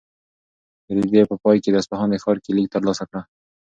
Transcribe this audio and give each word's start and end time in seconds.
رېدي 0.95 1.21
په 1.31 1.35
پای 1.43 1.57
کې 1.63 1.69
د 1.71 1.75
اصفهان 1.81 2.09
د 2.11 2.15
ښار 2.23 2.37
کیلي 2.45 2.63
ترلاسه 2.73 3.03
کړه. 3.09 3.21